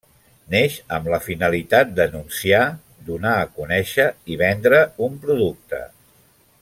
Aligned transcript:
Neix 0.53 0.75
amb 0.95 1.09
la 1.13 1.19
finalitat 1.25 1.91
d'anunciar, 1.99 2.63
donar 3.11 3.35
a 3.43 3.47
conèixer 3.61 4.09
i 4.33 4.39
vendre 4.45 4.81
un 5.09 5.21
producte. 5.27 5.83